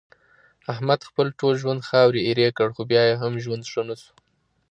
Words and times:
احمد 0.73 0.99
خپل 1.09 1.27
ټول 1.39 1.53
ژوند 1.61 1.85
خاورې 1.89 2.21
ایرې 2.27 2.47
کړ، 2.57 2.67
خو 2.75 2.81
بیا 2.91 3.01
یې 3.09 3.15
هم 3.21 3.33
ژوند 3.43 3.63
ښه 3.71 3.81
نشو. 3.89 4.11